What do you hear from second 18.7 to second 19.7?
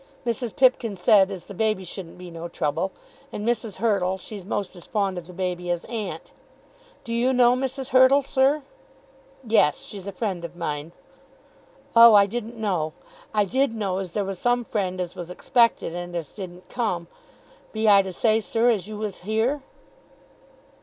as you was here?"